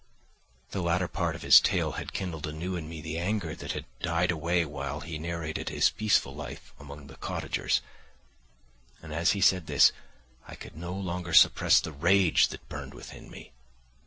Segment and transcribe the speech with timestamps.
[0.71, 3.85] The latter part of his tale had kindled anew in me the anger that had
[3.99, 7.81] died away while he narrated his peaceful life among the cottagers,
[9.03, 9.91] and as he said this
[10.47, 13.51] I could no longer suppress the rage that burned within me.